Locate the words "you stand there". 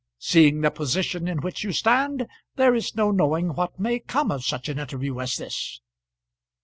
1.63-2.73